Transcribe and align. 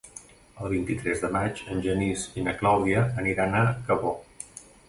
El 0.61 0.71
vint-i-tres 0.75 1.21
de 1.25 1.29
maig 1.35 1.61
en 1.75 1.85
Genís 1.87 2.25
i 2.43 2.47
na 2.49 2.57
Clàudia 2.63 3.07
aniran 3.25 3.59
a 3.63 3.65
Cabó. 3.91 4.19